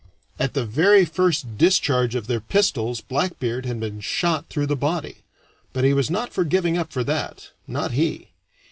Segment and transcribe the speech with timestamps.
[0.39, 5.17] At the very first discharge of their pistols Blackbeard had been shot through the body,
[5.73, 8.29] but he was not for giving up for that not he.